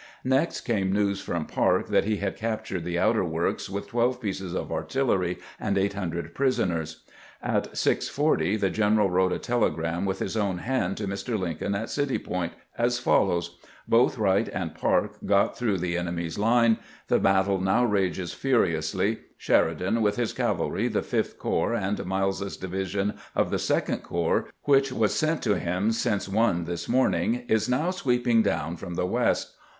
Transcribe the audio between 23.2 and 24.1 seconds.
of the Second